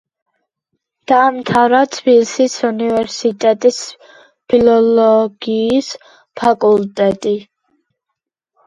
დაამთავრა 1.11 1.81
თბილისის 1.97 2.57
უნივერსიტეტის 2.71 3.79
ფილოლოგიის 4.55 5.95
ფაკულტეტი. 6.43 7.39